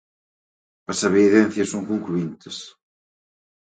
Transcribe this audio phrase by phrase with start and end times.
[0.91, 2.55] As evidencias son concluíntes.